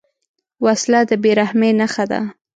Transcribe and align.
وسله 0.65 0.99
د 1.09 1.11
بېرحمۍ 1.23 1.71
نښه 1.79 2.05
ده 2.11 2.19